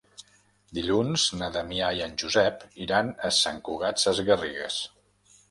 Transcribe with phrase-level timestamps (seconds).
[0.77, 4.81] Dilluns na Damià i en Josep iran a Sant Cugat Sesgarrigues.